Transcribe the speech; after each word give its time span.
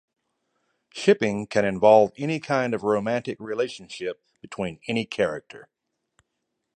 Shipping 0.89 1.45
can 1.45 1.63
involve 1.63 2.11
any 2.17 2.39
kind 2.39 2.73
of 2.73 2.81
romantic 2.81 3.39
relationship 3.39 4.19
between 4.41 4.79
any 4.87 5.05
character. 5.05 5.69